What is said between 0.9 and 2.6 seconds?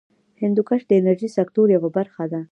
انرژۍ سکتور یوه برخه ده.